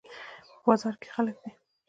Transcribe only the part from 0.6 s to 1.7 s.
بازار کې خلک دي